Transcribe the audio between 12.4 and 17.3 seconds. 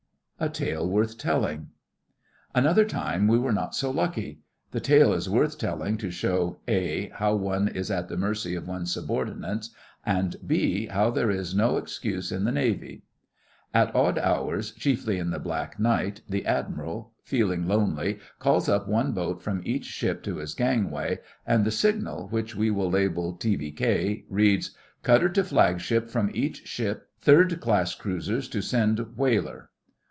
the Navy. At odd hours, chiefly in the black night, the Admiral,